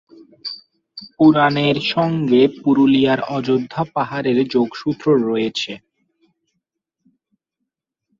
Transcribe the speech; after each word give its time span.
পুরাণের 1.15 1.77
সঙ্গে 1.93 2.41
পুরুলিয়ার 2.57 3.19
অযোধ্যা 3.29 3.81
পাহাড়ের 3.95 4.37
যোগসূত্র 4.53 5.05
রয়েছে। 5.25 5.73